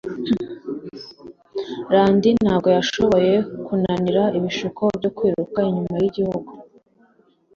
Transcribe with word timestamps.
Randy 1.93 2.29
ntabwo 2.43 2.69
yashoboye 2.77 3.33
kunanira 3.65 4.23
ibishuko 4.37 4.81
byo 4.97 5.09
kwiruka 5.17 5.59
inyuma 5.69 5.95
yigihugu 6.01 6.51